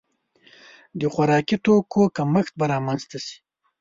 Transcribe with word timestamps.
د 0.99 1.01
خوراکي 1.13 1.57
توکو 1.65 2.01
کمښت 2.17 2.53
به 2.59 2.65
رامنځته 2.73 3.17
شي. 3.25 3.37